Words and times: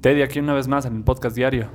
Teddy, 0.00 0.22
aquí 0.22 0.38
una 0.38 0.54
vez 0.54 0.66
más 0.68 0.86
en 0.86 0.96
el 0.96 1.02
podcast 1.04 1.36
diario. 1.36 1.68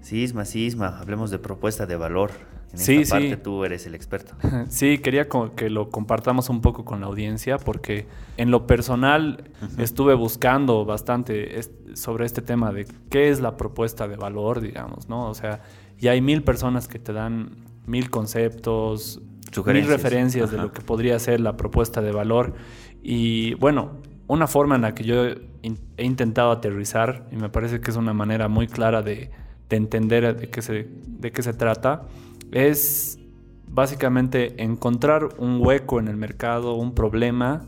Sisma, 0.00 0.44
Sisma, 0.44 0.98
hablemos 1.00 1.30
de 1.30 1.38
propuesta 1.38 1.86
de 1.86 1.96
valor. 1.96 2.30
En 2.72 2.78
Sí, 2.78 2.96
esta 2.98 3.18
sí. 3.18 3.28
parte 3.28 3.36
tú 3.42 3.64
eres 3.64 3.86
el 3.86 3.94
experto. 3.94 4.34
Sí, 4.68 4.98
quería 4.98 5.26
que 5.56 5.68
lo 5.68 5.90
compartamos 5.90 6.48
un 6.48 6.60
poco 6.60 6.84
con 6.84 7.00
la 7.00 7.06
audiencia 7.06 7.58
porque 7.58 8.06
en 8.36 8.50
lo 8.50 8.66
personal 8.66 9.50
estuve 9.78 10.14
buscando 10.14 10.84
bastante 10.84 11.60
sobre 11.94 12.24
este 12.24 12.40
tema 12.40 12.72
de 12.72 12.86
qué 13.10 13.30
es 13.30 13.40
la 13.40 13.56
propuesta 13.56 14.06
de 14.08 14.16
valor, 14.16 14.60
digamos, 14.60 15.08
¿no? 15.08 15.28
O 15.28 15.34
sea, 15.34 15.62
y 15.98 16.08
hay 16.08 16.20
mil 16.20 16.42
personas 16.42 16.88
que 16.88 16.98
te 16.98 17.12
dan 17.12 17.50
mil 17.86 18.10
conceptos, 18.10 19.20
mil 19.66 19.86
referencias 19.86 20.50
de 20.50 20.56
lo 20.56 20.72
que 20.72 20.80
podría 20.82 21.18
ser 21.18 21.40
la 21.40 21.56
propuesta 21.56 22.00
de 22.00 22.12
valor. 22.12 22.54
Y 23.02 23.54
bueno, 23.54 23.98
una 24.32 24.46
forma 24.46 24.76
en 24.76 24.82
la 24.82 24.94
que 24.94 25.04
yo 25.04 25.24
he 25.24 26.04
intentado 26.04 26.50
aterrizar, 26.50 27.28
y 27.30 27.36
me 27.36 27.48
parece 27.50 27.80
que 27.80 27.90
es 27.90 27.96
una 27.96 28.14
manera 28.14 28.48
muy 28.48 28.66
clara 28.66 29.02
de, 29.02 29.30
de 29.68 29.76
entender 29.76 30.36
de 30.36 30.48
qué, 30.48 30.62
se, 30.62 30.88
de 31.06 31.32
qué 31.32 31.42
se 31.42 31.52
trata, 31.52 32.02
es 32.50 33.18
básicamente 33.66 34.62
encontrar 34.62 35.28
un 35.38 35.60
hueco 35.60 36.00
en 36.00 36.08
el 36.08 36.16
mercado, 36.16 36.74
un 36.74 36.94
problema, 36.94 37.62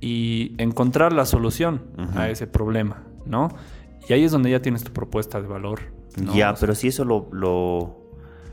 y 0.00 0.54
encontrar 0.58 1.12
la 1.12 1.26
solución 1.26 1.82
a 2.16 2.28
ese 2.28 2.46
problema, 2.48 3.04
¿no? 3.24 3.50
Y 4.08 4.12
ahí 4.14 4.24
es 4.24 4.32
donde 4.32 4.50
ya 4.50 4.60
tienes 4.60 4.82
tu 4.82 4.92
propuesta 4.92 5.40
de 5.40 5.46
valor. 5.46 5.80
¿no? 6.16 6.34
Ya, 6.34 6.50
O 6.50 6.56
sea, 6.56 6.60
pero 6.60 6.74
si 6.74 6.88
eso 6.88 7.04
lo, 7.04 7.28
lo, 7.30 8.02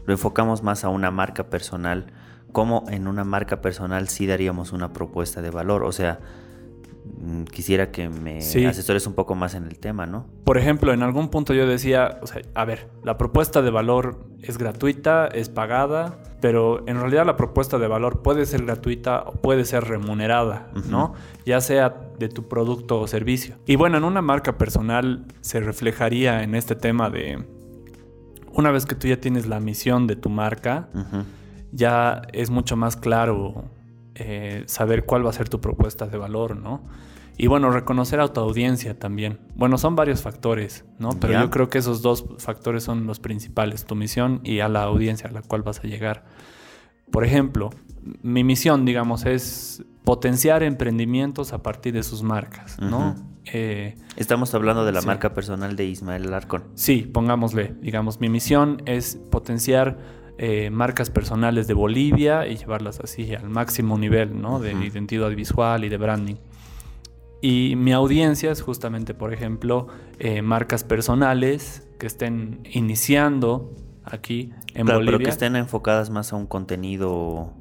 lo 0.05 0.13
enfocamos 0.13 0.61
más 0.61 0.83
a 0.83 0.89
una 0.89 1.09
marca 1.09 1.45
personal, 1.45 2.13
¿cómo 2.51 2.83
en 2.89 3.07
una 3.07 3.23
marca 3.23 3.61
personal 3.61 4.09
sí 4.09 4.27
daríamos 4.27 4.73
una 4.73 4.93
propuesta 4.93 5.41
de 5.41 5.49
valor? 5.49 5.83
O 5.83 5.91
sea, 5.91 6.19
quisiera 7.51 7.91
que 7.91 8.09
me 8.09 8.41
Sí. 8.41 8.65
asesores 8.65 9.05
un 9.07 9.13
poco 9.13 9.35
más 9.35 9.55
en 9.55 9.65
el 9.65 9.77
tema, 9.79 10.05
¿no? 10.05 10.25
Por 10.43 10.57
ejemplo, 10.57 10.93
en 10.93 11.03
algún 11.03 11.29
punto 11.29 11.53
yo 11.53 11.67
decía, 11.67 12.19
o 12.21 12.27
sea, 12.27 12.41
a 12.55 12.65
ver, 12.65 12.89
la 13.03 13.17
propuesta 13.17 13.61
de 13.61 13.71
valor 13.71 14.25
es 14.41 14.57
gratuita, 14.57 15.27
es 15.27 15.49
pagada, 15.49 16.19
pero 16.41 16.87
en 16.87 16.99
realidad 16.99 17.25
la 17.25 17.35
propuesta 17.35 17.77
de 17.77 17.87
valor 17.87 18.21
puede 18.21 18.45
ser 18.45 18.63
gratuita 18.65 19.23
o 19.27 19.33
puede 19.33 19.65
ser 19.65 19.83
remunerada, 19.83 20.69
¿no? 20.89 21.13
Ya 21.45 21.59
sea 21.61 21.95
de 22.17 22.29
tu 22.29 22.47
producto 22.47 22.99
o 23.01 23.07
servicio. 23.07 23.55
Y 23.65 23.75
bueno, 23.75 23.97
en 23.97 24.03
una 24.03 24.21
marca 24.21 24.57
personal 24.57 25.25
se 25.41 25.59
reflejaría 25.59 26.43
en 26.43 26.55
este 26.55 26.75
tema 26.75 27.09
de, 27.09 27.45
una 28.53 28.71
vez 28.71 28.85
que 28.85 28.95
tú 28.95 29.07
ya 29.07 29.19
tienes 29.19 29.45
la 29.47 29.59
misión 29.59 30.07
de 30.07 30.15
tu 30.15 30.29
marca, 30.29 30.89
ya 31.71 32.21
es 32.33 32.49
mucho 32.49 32.75
más 32.75 32.95
claro 32.95 33.65
eh, 34.19 34.63
saber 34.67 35.05
cuál 35.05 35.25
va 35.25 35.29
a 35.31 35.33
ser 35.33 35.49
tu 35.49 35.59
propuesta 35.61 36.05
de 36.07 36.17
valor, 36.17 36.55
¿no? 36.57 36.83
Y 37.37 37.47
bueno, 37.47 37.71
reconocer 37.71 38.19
a 38.19 38.27
tu 38.33 38.41
audiencia 38.41 38.99
también. 38.99 39.39
Bueno, 39.55 39.77
son 39.77 39.95
varios 39.95 40.21
factores, 40.21 40.83
¿no? 40.99 41.11
Pero 41.21 41.39
yo 41.39 41.49
creo 41.49 41.69
que 41.69 41.77
esos 41.77 42.01
dos 42.01 42.25
factores 42.37 42.83
son 42.83 43.07
los 43.07 43.21
principales, 43.21 43.85
tu 43.85 43.95
misión 43.95 44.41
y 44.43 44.59
a 44.59 44.67
la 44.67 44.83
audiencia 44.83 45.29
a 45.29 45.31
la 45.31 45.41
cual 45.41 45.63
vas 45.63 45.79
a 45.79 45.83
llegar. 45.83 46.25
Por 47.11 47.23
ejemplo, 47.23 47.69
mi 48.23 48.43
misión, 48.43 48.83
digamos, 48.83 49.25
es 49.25 49.83
potenciar 50.03 50.63
emprendimientos 50.63 51.53
a 51.53 51.63
partir 51.63 51.93
de 51.93 52.03
sus 52.03 52.23
marcas, 52.23 52.77
¿no? 52.79 53.15
Eh, 53.53 53.95
Estamos 54.17 54.53
hablando 54.53 54.83
de 54.85 54.91
la 54.91 54.99
Sí. 55.01 55.07
marca 55.07 55.33
personal 55.33 55.75
de 55.77 55.85
Ismael 55.85 56.27
Alarcón. 56.27 56.65
Sí, 56.75 57.03
pongámosle, 57.11 57.73
digamos, 57.81 58.19
mi 58.19 58.27
misión 58.27 58.81
es 58.85 59.15
potenciar 59.31 59.97
eh, 60.41 60.69
marcas 60.71 61.09
personales 61.09 61.67
de 61.67 61.73
Bolivia 61.73 62.47
y 62.47 62.55
llevarlas 62.55 63.01
así 63.01 63.35
al 63.35 63.49
máximo 63.49 63.97
nivel, 63.97 64.41
¿no? 64.41 64.59
De 64.59 64.73
Ujú. 64.73 64.83
identidad 64.83 65.29
visual 65.31 65.83
y 65.83 65.89
de 65.89 65.97
branding. 65.97 66.35
Y 67.41 67.75
mi 67.77 67.91
audiencia 67.93 68.51
es 68.51 68.61
justamente, 68.61 69.13
por 69.13 69.33
ejemplo, 69.33 69.87
eh, 70.17 70.41
marcas 70.41 70.83
personales 70.83 71.87
que 71.99 72.07
estén 72.07 72.61
iniciando 72.71 73.73
aquí 74.03 74.51
en 74.73 74.85
Claro, 74.85 74.99
Bolivia. 74.99 75.17
pero 75.17 75.25
que 75.25 75.29
estén 75.29 75.55
enfocadas 75.55 76.09
más 76.09 76.31
a 76.33 76.35
un 76.37 76.47
contenido, 76.47 77.53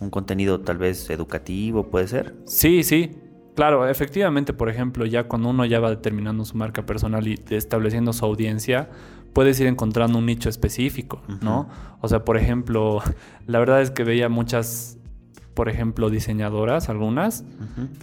un 0.00 0.10
contenido 0.10 0.60
tal 0.60 0.78
vez 0.78 1.08
educativo, 1.10 1.90
puede 1.90 2.08
ser. 2.08 2.34
Sí, 2.46 2.82
sí. 2.82 3.10
Claro, 3.54 3.86
efectivamente, 3.86 4.54
por 4.54 4.70
ejemplo, 4.70 5.04
ya 5.04 5.24
cuando 5.24 5.50
uno 5.50 5.66
ya 5.66 5.78
va 5.80 5.90
determinando 5.90 6.46
su 6.46 6.56
marca 6.56 6.86
personal 6.86 7.28
y 7.28 7.38
estableciendo 7.50 8.14
su 8.14 8.24
audiencia, 8.24 8.88
puedes 9.32 9.58
ir 9.60 9.66
encontrando 9.66 10.18
un 10.18 10.26
nicho 10.26 10.48
específico, 10.48 11.22
¿no? 11.40 11.68
O 12.00 12.08
sea, 12.08 12.24
por 12.24 12.36
ejemplo, 12.36 13.02
la 13.46 13.58
verdad 13.58 13.82
es 13.82 13.90
que 13.90 14.04
veía 14.04 14.28
muchas, 14.28 14.98
por 15.54 15.68
ejemplo, 15.68 16.10
diseñadoras, 16.10 16.88
algunas, 16.88 17.44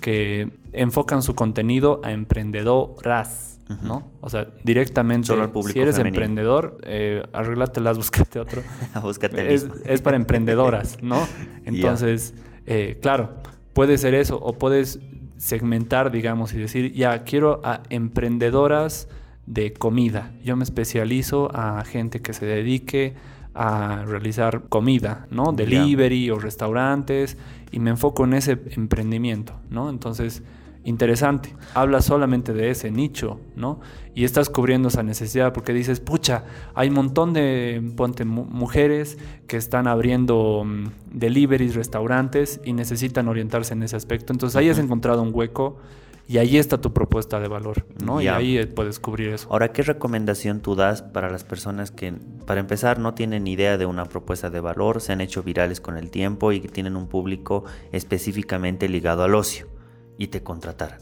que 0.02 0.52
enfocan 0.72 1.22
su 1.22 1.36
contenido 1.36 2.02
a 2.04 2.12
emprendedoras. 2.12 3.56
¿no? 3.84 4.12
O 4.22 4.32
sea, 4.32 4.48
directamente, 4.64 5.28
Solo 5.28 5.44
al 5.44 5.52
público 5.52 5.74
si 5.74 5.80
eres 5.80 5.98
femenino. 5.98 6.24
emprendedor, 6.24 6.80
eh, 6.86 7.22
arréglatelas, 7.34 7.98
búscate 7.98 8.40
otro. 8.40 8.64
Búscate 9.04 9.54
Es, 9.54 9.68
es 9.86 10.02
para 10.02 10.18
emprendedoras, 10.18 11.04
¿no? 11.04 11.28
Entonces, 11.66 12.34
eh, 12.66 12.98
claro, 13.00 13.36
puede 13.74 14.00
ser 14.00 14.16
eso, 14.16 14.40
o 14.42 14.54
puedes 14.54 15.00
segmentar, 15.38 16.10
digamos, 16.12 16.52
y 16.54 16.58
decir, 16.58 16.94
ya, 16.94 17.24
quiero 17.24 17.62
a 17.64 17.84
emprendedoras 17.90 19.08
de 19.50 19.74
comida. 19.74 20.32
Yo 20.46 20.56
me 20.56 20.64
especializo 20.64 21.50
a 21.54 21.84
gente 21.84 22.22
que 22.22 22.32
se 22.34 22.46
dedique 22.46 23.16
a 23.54 24.06
realizar 24.06 24.64
comida, 24.70 25.28
¿no? 25.32 25.52
Delivery 25.52 26.30
o 26.30 26.40
restaurantes, 26.40 27.36
y 27.72 27.80
me 27.80 27.90
enfoco 27.90 28.24
en 28.24 28.34
ese 28.36 28.60
emprendimiento, 28.78 29.54
¿no? 29.70 29.90
Entonces, 29.90 30.44
interesante. 30.86 31.54
Hablas 31.74 32.06
solamente 32.06 32.54
de 32.54 32.70
ese 32.70 32.92
nicho, 32.92 33.40
¿no? 33.56 33.80
Y 34.16 34.24
estás 34.24 34.50
cubriendo 34.50 34.88
esa 34.88 35.04
necesidad 35.04 35.52
porque 35.52 35.74
dices, 35.74 36.00
pucha, 36.00 36.44
hay 36.76 36.90
un 36.90 36.96
montón 36.96 37.34
de, 37.34 37.82
ponte, 37.98 38.24
mu- 38.26 38.46
mujeres 38.46 39.18
que 39.48 39.58
están 39.58 39.88
abriendo 39.88 40.64
mm, 40.66 40.88
deliveries, 41.12 41.76
restaurantes 41.76 42.62
y 42.64 42.74
necesitan 42.74 43.28
orientarse 43.28 43.74
en 43.74 43.84
ese 43.84 43.96
aspecto. 43.96 44.32
Entonces 44.32 44.56
ahí 44.56 44.70
has 44.70 44.80
encontrado 44.80 45.22
un 45.22 45.32
hueco 45.34 45.78
y 46.30 46.38
ahí 46.38 46.60
está 46.60 46.80
tu 46.80 46.94
propuesta 46.94 47.40
de 47.40 47.48
valor, 47.48 47.88
¿no? 48.06 48.22
Y 48.22 48.28
ahí 48.28 48.60
eh, 48.60 48.68
puedes 48.68 49.00
cubrir 49.00 49.30
eso. 49.30 49.48
Ahora, 49.50 49.74
¿qué 49.74 49.82
recomendación 49.82 50.62
tú 50.62 50.76
das 50.76 51.02
para 51.02 51.32
las 51.32 51.44
personas 51.44 51.90
que, 51.90 52.14
para 52.46 52.60
empezar, 52.60 53.00
no 53.00 53.16
tienen 53.16 53.48
idea 53.48 53.80
de 53.80 53.88
una 53.88 54.06
propuesta 54.06 54.52
de 54.52 54.60
valor, 54.60 55.02
se 55.02 55.12
han 55.12 55.22
hecho 55.22 55.42
virales 55.42 55.82
con 55.82 55.98
el 55.98 56.12
tiempo 56.12 56.52
y 56.52 56.60
que 56.60 56.68
tienen 56.68 56.96
un 56.98 57.08
público 57.08 57.64
específicamente 57.92 58.88
ligado 58.90 59.24
al 59.24 59.34
ocio 59.34 59.70
y 60.20 60.28
te 60.28 60.44
contrataran? 60.44 61.00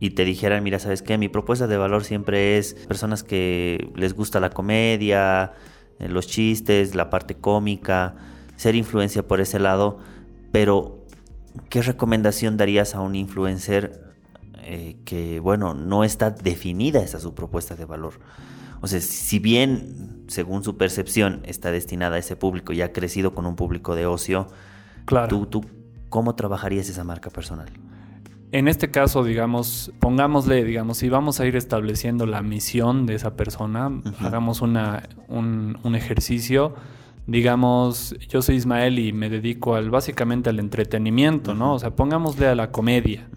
Y 0.00 0.12
te 0.12 0.24
dijeran, 0.24 0.64
mira, 0.64 0.78
¿sabes 0.78 1.02
qué? 1.02 1.18
Mi 1.18 1.28
propuesta 1.28 1.66
de 1.66 1.76
valor 1.76 2.04
siempre 2.04 2.56
es 2.56 2.72
personas 2.72 3.22
que 3.22 3.90
les 3.94 4.14
gusta 4.14 4.40
la 4.40 4.48
comedia, 4.48 5.52
eh, 5.98 6.08
los 6.08 6.26
chistes, 6.26 6.94
la 6.94 7.10
parte 7.10 7.34
cómica, 7.34 8.14
ser 8.56 8.74
influencia 8.74 9.22
por 9.28 9.42
ese 9.42 9.58
lado, 9.58 9.98
pero 10.50 11.04
¿qué 11.68 11.82
recomendación 11.82 12.56
darías 12.56 12.94
a 12.94 13.02
un 13.02 13.16
influencer 13.16 14.11
eh, 14.62 14.96
que, 15.04 15.40
bueno, 15.40 15.74
no 15.74 16.04
está 16.04 16.30
definida 16.30 17.00
esa 17.00 17.20
su 17.20 17.34
propuesta 17.34 17.74
de 17.74 17.84
valor? 17.84 18.14
O 18.80 18.86
sea, 18.88 19.00
si 19.00 19.38
bien, 19.38 20.24
según 20.26 20.64
su 20.64 20.76
percepción, 20.76 21.40
está 21.44 21.70
destinada 21.70 22.16
a 22.16 22.18
ese 22.18 22.36
público 22.36 22.72
y 22.72 22.82
ha 22.82 22.92
crecido 22.92 23.34
con 23.34 23.46
un 23.46 23.56
público 23.56 23.94
de 23.94 24.06
ocio, 24.06 24.48
Claro. 25.04 25.28
¿tú, 25.28 25.46
tú 25.46 25.64
cómo 26.08 26.34
trabajarías 26.34 26.88
esa 26.88 27.04
marca 27.04 27.30
personal? 27.30 27.68
En 28.52 28.68
este 28.68 28.90
caso, 28.90 29.24
digamos, 29.24 29.92
pongámosle, 29.98 30.62
digamos, 30.64 30.98
si 30.98 31.08
vamos 31.08 31.40
a 31.40 31.46
ir 31.46 31.56
estableciendo 31.56 32.26
la 32.26 32.42
misión 32.42 33.06
de 33.06 33.14
esa 33.14 33.34
persona, 33.34 33.90
hagamos 34.20 34.60
una, 34.60 35.08
un, 35.28 35.78
un 35.82 35.94
ejercicio. 35.94 36.74
Digamos, 37.26 38.16
yo 38.28 38.42
soy 38.42 38.56
Ismael 38.56 38.98
y 38.98 39.12
me 39.12 39.30
dedico 39.30 39.74
al 39.76 39.90
básicamente 39.90 40.50
al 40.50 40.58
entretenimiento, 40.58 41.54
¿no? 41.54 41.74
O 41.74 41.78
sea, 41.78 41.94
pongámosle 41.94 42.48
a 42.48 42.54
la 42.54 42.72
comedia, 42.72 43.28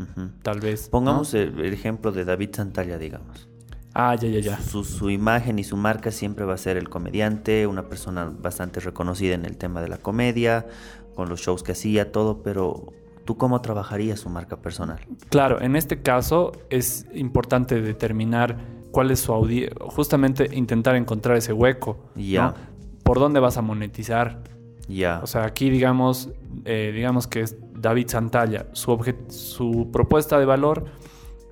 tal 0.41 0.59
vez. 0.59 0.85
¿no? 0.85 0.91
Pongamos 0.91 1.33
el, 1.35 1.59
el 1.59 1.73
ejemplo 1.73 2.11
de 2.11 2.25
David 2.25 2.49
Santalla, 2.53 2.97
digamos. 2.97 3.47
Ah, 3.93 4.15
ya, 4.15 4.27
ya, 4.27 4.39
ya. 4.39 4.59
Su, 4.59 4.83
su 4.83 5.09
imagen 5.09 5.59
y 5.59 5.63
su 5.63 5.77
marca 5.77 6.11
siempre 6.11 6.43
va 6.45 6.55
a 6.55 6.57
ser 6.57 6.77
el 6.77 6.89
comediante, 6.89 7.67
una 7.67 7.87
persona 7.87 8.25
bastante 8.25 8.79
reconocida 8.79 9.35
en 9.35 9.45
el 9.45 9.55
tema 9.55 9.81
de 9.81 9.87
la 9.87 9.97
comedia, 9.97 10.65
con 11.15 11.29
los 11.29 11.39
shows 11.41 11.63
que 11.63 11.71
hacía, 11.71 12.11
todo, 12.11 12.41
pero 12.43 12.91
¿tú 13.23 13.37
cómo 13.37 13.61
trabajarías 13.61 14.19
su 14.19 14.29
marca 14.29 14.57
personal? 14.57 14.99
Claro, 15.29 15.61
en 15.61 15.75
este 15.77 16.01
caso 16.01 16.51
es 16.69 17.05
importante 17.13 17.81
determinar 17.81 18.57
cuál 18.91 19.11
es 19.11 19.21
su 19.21 19.31
audiencia, 19.31 19.73
justamente 19.79 20.49
intentar 20.53 20.95
encontrar 20.97 21.37
ese 21.37 21.53
hueco, 21.53 21.97
Ya. 22.15 22.47
¿no? 22.47 22.74
¿Por 23.05 23.19
dónde 23.19 23.39
vas 23.39 23.55
a 23.57 23.61
monetizar? 23.61 24.41
Ya. 24.87 25.19
O 25.23 25.27
sea, 25.27 25.45
aquí 25.45 25.69
digamos, 25.69 26.29
eh, 26.65 26.91
digamos 26.93 27.27
que 27.27 27.41
es 27.41 27.55
David 27.75 28.07
Santalla. 28.09 28.65
Su, 28.73 28.91
obje- 28.97 29.29
su 29.29 29.89
propuesta 29.93 30.39
de 30.39 30.45
valor 30.45 30.85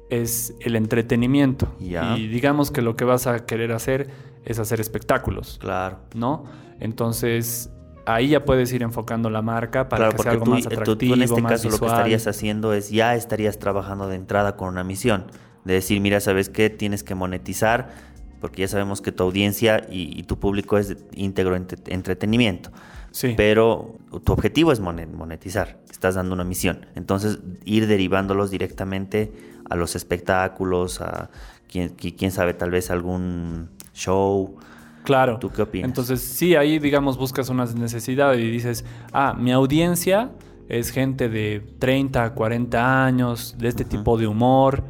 es 0.10 0.56
el 0.62 0.76
entretenimiento. 0.76 1.68
Ya. 1.80 2.18
Y 2.18 2.28
digamos 2.28 2.72
que 2.72 2.82
lo 2.82 2.96
que 2.96 3.06
vas 3.06 3.28
a 3.28 3.46
querer 3.46 3.72
hacer 3.72 4.10
es 4.46 4.58
hacer 4.58 4.82
espectáculos, 4.82 5.60
claro. 5.62 6.00
¿no? 6.16 6.46
Entonces, 6.80 7.70
ahí 8.08 8.30
ya 8.30 8.46
puedes 8.46 8.74
ir 8.74 8.82
enfocando 8.82 9.30
la 9.30 9.44
marca 9.44 9.90
para 9.90 10.06
claro, 10.10 10.18
que 10.18 10.24
sea 10.24 10.32
algo 10.34 10.46
tú, 10.46 10.52
más 10.52 10.66
eh, 10.66 10.70
tú- 10.70 10.74
atractivo, 10.82 11.14
tú 11.14 11.16
en 11.20 11.22
este 11.24 11.42
más 11.44 11.52
caso 11.52 11.70
lo 11.70 11.78
que 11.78 11.86
estarías 11.86 12.26
haciendo 12.28 12.74
es 12.74 12.90
ya 12.90 13.14
estarías 13.16 13.60
trabajando 13.60 14.08
de 14.08 14.16
entrada 14.16 14.56
con 14.56 14.70
una 14.70 14.84
misión, 14.84 15.26
de 15.66 15.76
decir, 15.76 16.02
mira, 16.02 16.20
¿sabes 16.20 16.50
qué? 16.50 16.70
Tienes 16.72 17.04
que 17.04 17.14
monetizar 17.16 18.13
porque 18.44 18.64
ya 18.64 18.68
sabemos 18.68 19.00
que 19.00 19.14
tu 19.14 19.24
audiencia 19.24 19.88
y, 19.90 20.22
tu 20.24 20.38
público 20.38 20.78
es 20.78 20.90
de 20.90 20.98
íntegro 21.16 21.56
entretenimiento. 21.56 22.72
Sí. 23.12 23.36
Pero 23.38 23.96
tu 24.26 24.34
objetivo 24.34 24.74
es 24.74 24.82
monetizar, 24.82 25.78
estás 25.90 26.16
dando 26.16 26.36
una 26.36 26.44
misión. 26.44 26.86
Entonces, 26.96 27.40
ir 27.64 27.88
derivándolos 27.88 28.52
directamente 28.52 29.32
a 29.70 29.78
los 29.78 29.96
espectáculos, 29.96 31.00
a 31.00 31.30
quién, 31.72 31.96
quién 31.96 32.32
sabe, 32.32 32.54
tal 32.54 32.72
vez 32.72 32.92
algún 32.92 33.70
show. 33.94 34.58
Claro. 35.06 35.40
¿Tú 35.40 35.50
qué 35.50 35.62
opinas? 35.62 35.88
Entonces, 35.88 36.20
sí, 36.20 36.58
ahí, 36.58 36.80
digamos, 36.80 37.18
buscas 37.18 37.48
una 37.48 37.64
necesidad 37.64 38.34
y 38.34 38.52
dices, 38.52 38.84
ah, 39.14 39.38
mi 39.40 39.54
audiencia 39.54 40.32
es 40.68 40.90
gente 40.90 41.30
de 41.30 41.66
30, 41.80 42.34
40 42.34 43.06
años, 43.06 43.56
de 43.58 43.70
este 43.70 43.86
tipo 43.86 44.18
de 44.18 44.28
humor, 44.28 44.84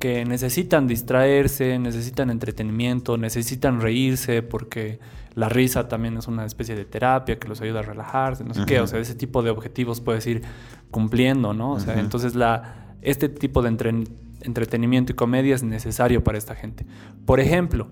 que 0.00 0.24
necesitan 0.24 0.88
distraerse, 0.88 1.78
necesitan 1.78 2.30
entretenimiento, 2.30 3.18
necesitan 3.18 3.80
reírse, 3.80 4.42
porque 4.42 4.98
la 5.34 5.48
risa 5.48 5.88
también 5.88 6.16
es 6.16 6.26
una 6.26 6.46
especie 6.46 6.74
de 6.74 6.86
terapia 6.86 7.38
que 7.38 7.46
los 7.46 7.60
ayuda 7.60 7.80
a 7.80 7.82
relajarse, 7.82 8.42
no 8.42 8.54
sé 8.54 8.64
qué, 8.66 8.80
o 8.80 8.86
sea, 8.86 8.98
ese 8.98 9.14
tipo 9.14 9.42
de 9.42 9.50
objetivos 9.50 10.00
puedes 10.00 10.26
ir 10.26 10.42
cumpliendo, 10.90 11.52
¿no? 11.52 11.72
O 11.72 11.80
sea, 11.80 12.00
entonces 12.00 12.34
la, 12.34 12.96
este 13.02 13.28
tipo 13.28 13.62
de 13.62 13.68
entretenimiento 14.40 15.12
y 15.12 15.14
comedia 15.14 15.54
es 15.54 15.62
necesario 15.62 16.24
para 16.24 16.38
esta 16.38 16.54
gente. 16.54 16.86
Por 17.26 17.38
ejemplo, 17.38 17.88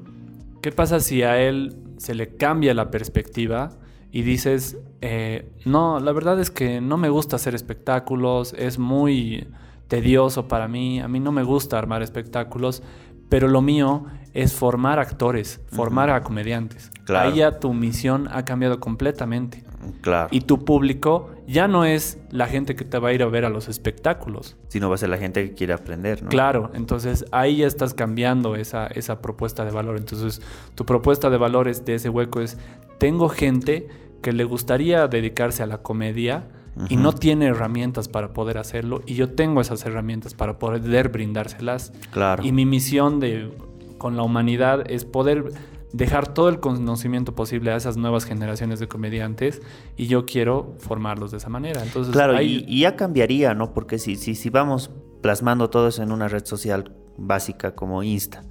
¿qué 0.63 0.73
pasa 0.73 1.01
si 1.01 1.23
a 1.23 1.39
él 1.39 1.77
se 1.99 2.15
le 2.15 2.37
cambia 2.37 2.75
la 2.75 2.91
perspectiva? 2.91 3.71
y 4.11 4.23
dices, 4.23 4.79
eh, 5.03 5.53
no, 5.67 6.01
la 6.01 6.13
verdad 6.13 6.41
es 6.41 6.51
que 6.51 6.81
no 6.81 6.97
me 6.97 7.11
gusta 7.11 7.37
hacer 7.37 7.55
espectáculos, 7.55 8.55
es 8.57 8.79
muy 8.79 9.49
tedioso 9.89 10.47
para 10.49 10.69
mí, 10.69 11.01
a 11.01 11.09
mí 11.09 11.19
no 11.19 11.33
me 11.33 11.43
gusta 11.43 11.79
armar 11.79 12.03
espectáculos, 12.03 12.83
pero 13.29 13.49
lo 13.49 13.61
mío 13.61 14.05
es 14.35 14.53
formar 14.53 14.99
actores, 14.99 15.61
formar 15.69 16.11
a 16.11 16.23
comediantes. 16.23 16.91
Ahí 17.09 17.37
ya 17.37 17.59
tu 17.59 17.73
misión 17.73 18.29
ha 18.31 18.45
cambiado 18.45 18.81
completamente. 18.81 19.65
Claro. 20.03 20.29
Y 20.31 20.43
tu 20.43 20.65
público 20.65 21.31
ya 21.47 21.69
no 21.69 21.85
es 21.85 22.19
la 22.31 22.47
gente 22.47 22.77
que 22.77 22.85
te 22.85 22.99
va 22.99 23.09
a 23.09 23.13
ir 23.13 23.23
a 23.23 23.27
ver 23.27 23.45
a 23.45 23.51
los 23.51 23.69
espectáculos. 23.69 24.57
Sino 24.69 24.89
va 24.89 24.97
a 24.97 24.99
ser 24.99 25.09
la 25.09 25.19
gente 25.19 25.49
que 25.49 25.55
quiere 25.55 25.73
aprender, 25.73 26.23
¿no? 26.23 26.29
Claro, 26.29 26.71
entonces 26.75 27.25
ahí 27.33 27.59
ya 27.59 27.67
estás 27.67 27.95
cambiando 27.95 28.57
esa, 28.57 28.87
esa 28.89 29.23
propuesta 29.23 29.65
de 29.65 29.71
valor. 29.71 29.97
Entonces 29.97 30.43
tu 30.75 30.85
propuesta 30.85 31.31
de 31.31 31.39
valores 31.39 31.85
de 31.85 31.95
ese 31.95 32.09
hueco 32.09 32.41
es, 32.41 32.59
tengo 32.99 33.29
gente 33.29 33.89
que 34.21 34.33
le 34.33 34.45
gustaría 34.45 35.07
dedicarse 35.09 35.63
a 35.63 35.67
la 35.67 35.79
comedia 35.79 36.49
y 36.89 36.97
no 36.97 37.13
tiene 37.13 37.47
herramientas 37.47 38.09
para 38.09 38.33
poder 38.33 38.59
hacerlo 38.59 39.03
y 39.07 39.15
yo 39.15 39.31
tengo 39.31 39.61
esas 39.61 39.85
herramientas 39.85 40.35
para 40.35 40.59
poder 40.59 41.09
brindárselas. 41.09 41.93
Claro. 42.11 42.45
Y 42.45 42.53
mi 42.53 42.67
misión 42.67 43.21
de 43.21 43.51
con 43.99 44.17
la 44.17 44.23
humanidad 44.23 44.89
es 44.91 45.05
poder 45.05 45.53
dejar 45.93 46.33
todo 46.33 46.49
el 46.49 46.61
conocimiento 46.61 47.35
posible 47.35 47.73
a 47.73 47.77
esas 47.77 47.97
nuevas 47.97 48.25
generaciones 48.25 48.79
de 48.79 48.89
comediantes 48.89 49.63
y 49.97 50.07
yo 50.07 50.27
quiero 50.27 50.75
formarlos 50.79 51.31
de 51.31 51.39
esa 51.39 51.49
manera. 51.49 51.83
Entonces, 51.83 52.13
claro, 52.13 52.41
y, 52.41 52.81
ya 52.81 52.97
cambiaría, 52.97 53.55
¿no? 53.55 53.73
Porque 53.73 53.99
si, 53.99 54.17
si, 54.17 54.35
si 54.35 54.51
vamos 54.51 54.91
plasmando 55.23 55.71
todo 55.71 55.89
eso 55.89 56.03
en 56.03 56.13
una 56.13 56.29
red 56.29 56.45
social 56.45 56.93
básica 57.17 57.75
como 57.75 58.03
Insta, 58.03 58.45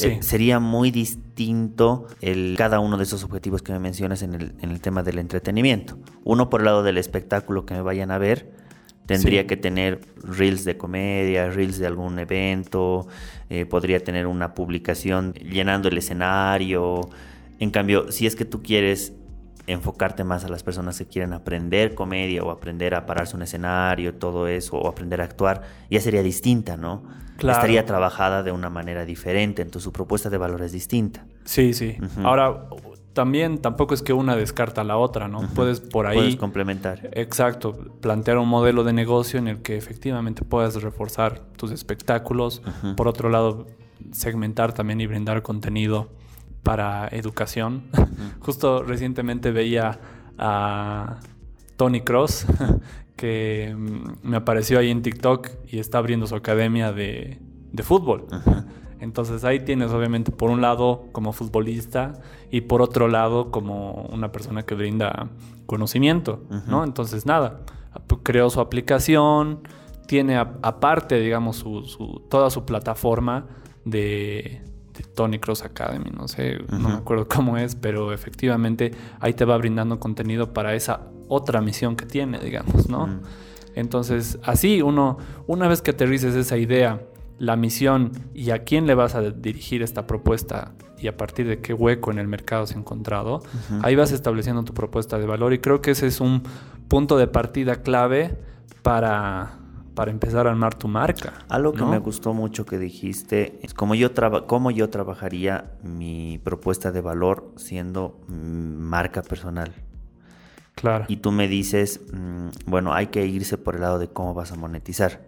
eh, 0.00 0.18
sería 0.22 0.58
muy 0.58 0.90
distinto 0.90 2.06
el, 2.20 2.54
cada 2.56 2.80
uno 2.80 2.96
de 2.96 3.04
esos 3.04 3.24
objetivos 3.24 3.62
que 3.62 3.72
me 3.72 3.78
mencionas 3.78 4.22
en 4.22 4.34
el, 4.34 4.54
en 4.60 4.70
el, 4.70 4.80
tema 4.80 5.02
del 5.02 5.18
entretenimiento. 5.18 5.98
Uno 6.24 6.48
por 6.48 6.60
el 6.60 6.66
lado 6.66 6.82
del 6.82 6.98
espectáculo 6.98 7.66
que 7.66 7.74
me 7.74 7.82
vayan 7.82 8.10
a 8.10 8.18
ver, 8.18 8.50
tendría 9.06 9.46
que 9.46 9.56
tener 9.56 10.00
reels 10.22 10.64
de 10.64 10.76
comedia, 10.76 11.50
reels 11.50 11.78
de 11.78 11.86
algún 11.86 12.18
evento, 12.18 13.06
eh, 13.50 13.66
podría 13.66 14.00
tener 14.00 14.26
una 14.26 14.54
publicación 14.54 15.34
llenando 15.34 15.88
el 15.88 15.98
escenario. 15.98 17.10
En 17.58 17.70
cambio, 17.70 18.10
si 18.10 18.26
es 18.26 18.34
que 18.34 18.44
tú 18.44 18.62
quieres 18.62 19.12
enfocarte 19.66 20.24
más 20.24 20.44
a 20.44 20.48
las 20.48 20.62
personas 20.62 20.98
que 20.98 21.06
quieren 21.06 21.32
aprender 21.32 21.94
comedia 21.94 22.42
o 22.42 22.50
aprender 22.50 22.94
a 22.94 23.06
pararse 23.06 23.36
un 23.36 23.42
escenario, 23.42 24.14
todo 24.14 24.48
eso, 24.48 24.76
o 24.76 24.88
aprender 24.88 25.20
a 25.20 25.24
actuar, 25.24 25.62
ya 25.90 26.00
sería 26.00 26.22
distinta, 26.22 26.76
¿no? 26.76 27.02
Estaría 27.38 27.84
trabajada 27.84 28.42
de 28.42 28.52
una 28.52 28.70
manera 28.70 29.04
diferente, 29.04 29.62
entonces 29.62 29.84
su 29.84 29.92
propuesta 29.92 30.30
de 30.30 30.38
valor 30.38 30.62
es 30.62 30.72
distinta. 30.72 31.24
Sí, 31.44 31.74
sí. 31.74 31.96
Ahora, 32.22 32.68
también 33.14 33.58
tampoco 33.58 33.94
es 33.94 34.02
que 34.02 34.12
una 34.12 34.36
descarta 34.36 34.82
a 34.82 34.84
la 34.84 34.96
otra, 34.96 35.26
¿no? 35.26 35.48
Puedes 35.54 35.80
por 35.80 36.06
ahí... 36.06 36.16
Puedes 36.16 36.36
complementar. 36.36 37.10
Exacto, 37.12 37.72
plantear 38.00 38.38
un 38.38 38.48
modelo 38.48 38.84
de 38.84 38.92
negocio 38.92 39.40
en 39.40 39.48
el 39.48 39.60
que 39.60 39.76
efectivamente 39.76 40.44
puedas 40.44 40.80
reforzar 40.82 41.40
tus 41.56 41.72
espectáculos. 41.72 42.62
Por 42.96 43.08
otro 43.08 43.28
lado, 43.28 43.66
segmentar 44.12 44.72
también 44.72 45.00
y 45.00 45.06
brindar 45.06 45.42
contenido 45.42 46.10
para 46.62 47.08
educación. 47.08 47.84
Justo 48.40 48.82
recientemente 48.82 49.50
veía 49.50 49.98
a 50.38 51.20
Tony 51.76 52.00
Cross, 52.02 52.46
que 53.16 53.74
mm, 53.76 54.28
me 54.28 54.36
apareció 54.36 54.78
ahí 54.78 54.90
en 54.90 55.02
TikTok 55.02 55.48
y 55.68 55.78
está 55.78 55.98
abriendo 55.98 56.26
su 56.26 56.34
academia 56.34 56.92
de, 56.92 57.40
fútbol. 57.82 58.26
Entonces 59.00 59.42
ahí 59.44 59.60
tienes 59.60 59.90
obviamente 59.90 60.30
por 60.30 60.50
un 60.50 60.60
lado 60.60 61.06
como 61.10 61.32
futbolista 61.32 62.12
y 62.50 62.60
por 62.60 62.82
otro 62.82 63.08
lado 63.08 63.50
como 63.50 64.08
una 64.12 64.30
persona 64.30 64.62
que 64.62 64.76
brinda 64.76 65.30
conocimiento, 65.66 66.44
¿no? 66.68 66.84
Entonces 66.84 67.26
nada, 67.26 67.62
creó 68.22 68.50
su 68.50 68.60
aplicación, 68.60 69.62
tiene 70.06 70.36
aparte, 70.36 71.18
digamos, 71.18 71.56
su, 71.56 72.22
toda 72.30 72.50
su 72.50 72.64
plataforma 72.64 73.46
de, 73.84 74.62
Tony 75.14 75.38
Cross 75.38 75.64
Academy, 75.64 76.10
no 76.10 76.28
sé, 76.28 76.58
no 76.70 76.88
me 76.88 76.94
acuerdo 76.94 77.26
cómo 77.28 77.56
es, 77.56 77.74
pero 77.74 78.12
efectivamente 78.12 78.92
ahí 79.20 79.32
te 79.32 79.44
va 79.44 79.56
brindando 79.56 79.98
contenido 79.98 80.52
para 80.52 80.74
esa 80.74 81.08
otra 81.28 81.60
misión 81.60 81.96
que 81.96 82.06
tiene, 82.06 82.38
digamos, 82.38 82.88
¿no? 82.88 83.20
Entonces, 83.74 84.38
así 84.44 84.82
uno, 84.82 85.18
una 85.46 85.68
vez 85.68 85.80
que 85.80 85.92
aterrices 85.92 86.34
esa 86.34 86.58
idea, 86.58 87.00
la 87.38 87.56
misión 87.56 88.12
y 88.34 88.50
a 88.50 88.64
quién 88.64 88.86
le 88.86 88.94
vas 88.94 89.14
a 89.14 89.22
dirigir 89.22 89.82
esta 89.82 90.06
propuesta 90.06 90.72
y 90.98 91.08
a 91.08 91.16
partir 91.16 91.48
de 91.48 91.60
qué 91.60 91.72
hueco 91.74 92.10
en 92.10 92.18
el 92.18 92.28
mercado 92.28 92.66
se 92.66 92.74
ha 92.74 92.78
encontrado, 92.78 93.42
ahí 93.82 93.96
vas 93.96 94.12
estableciendo 94.12 94.62
tu 94.62 94.74
propuesta 94.74 95.18
de 95.18 95.26
valor 95.26 95.52
y 95.52 95.58
creo 95.58 95.80
que 95.80 95.92
ese 95.92 96.06
es 96.06 96.20
un 96.20 96.42
punto 96.88 97.16
de 97.16 97.26
partida 97.26 97.82
clave 97.82 98.38
para 98.82 99.58
para 99.94 100.10
empezar 100.10 100.46
a 100.46 100.50
armar 100.50 100.74
tu 100.74 100.88
marca. 100.88 101.34
Algo 101.48 101.72
que 101.72 101.84
me 101.84 101.98
gustó 101.98 102.32
mucho 102.32 102.64
que 102.64 102.78
dijiste 102.78 103.58
es 103.62 103.74
cómo 103.74 103.94
yo, 103.94 104.10
cómo 104.46 104.70
yo 104.70 104.90
trabajaría 104.90 105.72
mi 105.82 106.40
propuesta 106.42 106.92
de 106.92 107.00
valor 107.00 107.52
siendo 107.56 108.20
marca 108.28 109.22
personal. 109.22 109.72
Claro. 110.74 111.04
Y 111.08 111.16
tú 111.16 111.32
me 111.32 111.48
dices, 111.48 112.00
mm, 112.12 112.48
bueno, 112.66 112.94
hay 112.94 113.08
que 113.08 113.26
irse 113.26 113.58
por 113.58 113.74
el 113.74 113.82
lado 113.82 113.98
de 113.98 114.08
cómo 114.08 114.34
vas 114.34 114.52
a 114.52 114.56
monetizar. 114.56 115.20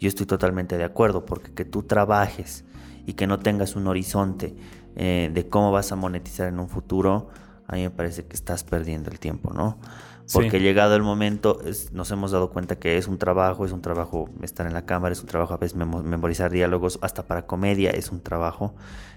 Yo 0.00 0.08
estoy 0.08 0.26
totalmente 0.26 0.76
de 0.78 0.84
acuerdo, 0.84 1.24
porque 1.24 1.52
que 1.52 1.64
tú 1.64 1.82
trabajes 1.84 2.64
y 3.06 3.12
que 3.12 3.26
no 3.26 3.38
tengas 3.38 3.76
un 3.76 3.86
horizonte 3.86 4.56
eh, 4.96 5.30
de 5.32 5.48
cómo 5.48 5.70
vas 5.70 5.92
a 5.92 5.96
monetizar 5.96 6.48
en 6.48 6.58
un 6.58 6.68
futuro, 6.68 7.28
a 7.66 7.76
mí 7.76 7.82
me 7.82 7.90
parece 7.90 8.26
que 8.26 8.34
estás 8.34 8.64
perdiendo 8.64 9.10
el 9.10 9.20
tiempo, 9.20 9.52
¿no? 9.54 9.78
Porque 10.32 10.60
llegado 10.60 10.94
el 10.94 11.02
momento 11.02 11.60
nos 11.92 12.10
hemos 12.10 12.30
dado 12.30 12.50
cuenta 12.50 12.78
que 12.78 12.96
es 12.96 13.08
un 13.08 13.18
trabajo, 13.18 13.64
es 13.64 13.72
un 13.72 13.82
trabajo 13.82 14.28
estar 14.42 14.66
en 14.66 14.72
la 14.72 14.86
cámara, 14.86 15.12
es 15.12 15.20
un 15.20 15.26
trabajo 15.26 15.54
a 15.54 15.56
veces 15.56 15.76
memorizar 15.76 16.50
diálogos, 16.50 16.98
hasta 17.02 17.26
para 17.26 17.46
comedia 17.46 17.90
es 17.90 18.10
un 18.10 18.20
trabajo. 18.20 18.74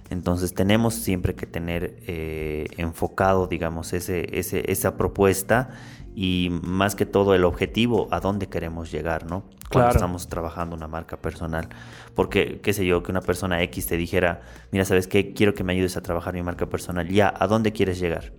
Entonces 0.09 0.53
tenemos 0.53 0.95
siempre 0.95 1.35
que 1.35 1.45
tener 1.45 1.97
eh, 2.07 2.67
enfocado, 2.77 3.47
digamos, 3.47 3.93
ese, 3.93 4.37
ese, 4.37 4.71
esa 4.71 4.97
propuesta 4.97 5.69
y 6.15 6.49
más 6.61 6.95
que 6.95 7.05
todo 7.05 7.33
el 7.33 7.43
objetivo 7.43 8.07
a 8.11 8.19
dónde 8.19 8.47
queremos 8.47 8.91
llegar, 8.91 9.25
¿no? 9.25 9.43
Cuando 9.71 9.91
estamos 9.91 10.27
trabajando 10.27 10.75
una 10.75 10.87
marca 10.87 11.17
personal. 11.17 11.67
Porque, 12.13 12.59
qué 12.61 12.73
sé 12.73 12.85
yo, 12.85 13.01
que 13.01 13.11
una 13.11 13.21
persona 13.21 13.63
X 13.63 13.87
te 13.87 13.97
dijera, 13.97 14.41
mira, 14.71 14.85
¿sabes 14.85 15.07
qué? 15.07 15.33
Quiero 15.33 15.55
que 15.55 15.63
me 15.63 15.73
ayudes 15.73 15.97
a 15.97 16.01
trabajar 16.01 16.35
mi 16.35 16.43
marca 16.43 16.67
personal. 16.67 17.07
Ya, 17.07 17.33
¿a 17.35 17.47
dónde 17.47 17.71
quieres 17.71 17.99
llegar? 17.99 18.33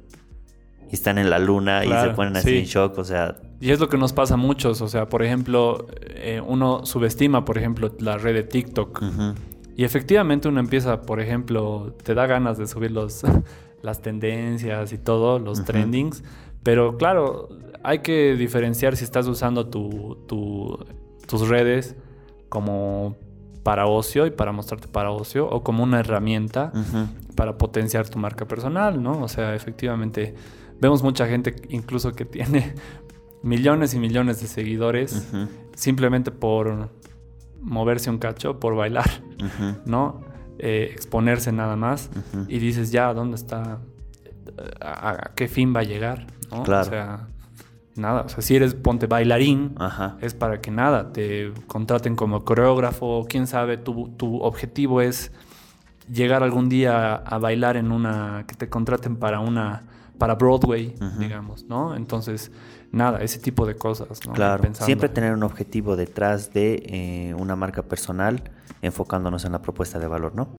Y 0.95 0.97
están 0.97 1.19
en 1.19 1.29
la 1.29 1.41
luna 1.41 1.85
y 1.85 1.89
se 1.89 2.11
ponen 2.11 2.37
así 2.37 2.59
en 2.59 2.65
shock, 2.67 2.99
o 2.99 3.05
sea... 3.05 3.35
Y 3.61 3.73
es 3.73 3.81
lo 3.81 3.89
que 3.89 3.99
nos 3.99 4.13
pasa 4.13 4.35
a 4.35 4.37
muchos, 4.37 4.81
o 4.81 4.87
sea, 4.87 5.09
por 5.09 5.25
ejemplo, 5.25 5.89
eh, 6.03 6.41
uno 6.47 6.87
subestima, 6.87 7.45
por 7.45 7.59
ejemplo, 7.59 7.93
la 7.99 8.17
red 8.17 8.35
de 8.35 8.45
TikTok. 8.45 9.03
Y 9.77 9.83
efectivamente 9.83 10.47
uno 10.47 10.61
empieza, 10.61 11.03
por 11.03 11.21
ejemplo, 11.21 11.97
te 12.05 12.15
da 12.15 12.29
ganas 12.29 12.59
de 12.59 12.69
subir 12.69 12.93
los, 12.93 13.23
las 13.83 14.03
tendencias 14.03 14.93
y 14.93 14.99
todo, 14.99 15.41
los 15.41 15.65
trendings, 15.65 16.23
pero 16.63 16.97
claro, 16.97 17.49
hay 17.83 17.99
que 17.99 18.37
diferenciar 18.37 18.95
si 18.97 19.03
estás 19.03 19.27
usando 19.27 19.67
tu, 19.67 20.17
tus 21.27 21.49
redes 21.49 21.97
como 22.49 23.17
para 23.65 23.87
ocio 23.87 24.27
y 24.27 24.31
para 24.31 24.53
mostrarte 24.53 24.87
para 24.87 25.11
ocio 25.11 25.49
o 25.49 25.65
como 25.65 25.83
una 25.83 25.99
herramienta 25.99 26.73
para 27.35 27.59
potenciar 27.59 28.09
tu 28.09 28.21
marca 28.21 28.47
personal, 28.47 29.03
¿no? 29.03 29.21
O 29.23 29.27
sea, 29.27 29.57
efectivamente 29.57 30.35
Vemos 30.85 31.03
mucha 31.03 31.26
gente 31.26 31.57
incluso 31.71 32.12
que 32.12 32.26
tiene 32.26 32.75
millones 33.43 33.95
y 33.95 33.99
millones 33.99 34.43
de 34.43 34.49
seguidores 34.49 35.26
simplemente 35.75 36.31
por 36.31 36.91
moverse 37.62 38.11
un 38.11 38.19
cacho, 38.19 38.61
por 38.61 38.76
bailar, 38.76 39.11
¿no? 39.87 40.21
eh, 40.59 40.91
exponerse 40.93 41.53
nada 41.53 41.75
más 41.75 42.11
y 42.49 42.59
dices, 42.59 42.93
ya, 42.93 43.14
¿dónde 43.14 43.37
está? 43.37 43.79
¿A, 44.83 45.31
qué 45.35 45.49
fin 45.49 45.75
va 45.75 45.81
a 45.81 45.85
llegar? 45.85 46.26
Claro. 46.64 46.83
O 46.83 46.91
sea, 46.91 47.29
nada. 47.97 48.21
O 48.26 48.29
sea, 48.29 48.43
si 48.43 48.57
eres, 48.57 48.75
ponte 48.75 49.07
bailarín, 49.07 49.75
es 50.21 50.35
para 50.35 50.61
que 50.61 50.71
nada, 50.71 51.14
te 51.14 51.50
contraten 51.67 52.14
como 52.14 52.45
coreógrafo, 52.45 53.25
quién 53.26 53.47
sabe, 53.47 53.79
tu, 53.79 54.11
tu 54.19 54.43
objetivo 54.43 55.00
es 55.00 55.33
llegar 56.12 56.43
algún 56.43 56.69
día 56.69 57.14
a 57.14 57.38
bailar 57.38 57.79
en 57.79 57.91
una, 57.91 58.45
que 58.47 58.55
te 58.55 58.69
contraten 58.69 59.17
para 59.17 59.41
una, 59.41 59.85
para 60.18 60.35
Broadway, 60.35 60.94
digamos, 61.18 61.64
¿no? 61.64 61.97
Entonces, 61.97 62.50
nada, 62.92 63.18
ese 63.18 63.38
tipo 63.38 63.66
de 63.66 63.76
cosas, 63.76 64.26
¿no? 64.26 64.33
Claro, 64.33 64.64
siempre 64.75 65.09
tener 65.09 65.33
un 65.35 65.42
objetivo 65.42 65.97
detrás 65.97 66.52
de 66.52 66.83
eh, 66.87 67.35
una 67.35 67.56
marca 67.56 67.83
personal, 67.83 68.42
enfocándonos 68.83 69.44
en 69.44 69.52
la 69.52 69.62
propuesta 69.62 69.99
de 69.99 70.06
valor, 70.06 70.35
¿no? 70.35 70.49